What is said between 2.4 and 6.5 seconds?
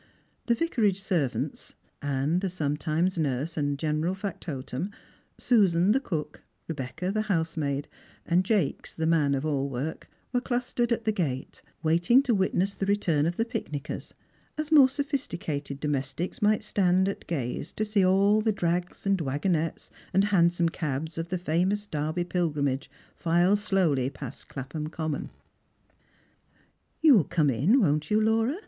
sometime nurse and general factotum, Susan the coolc,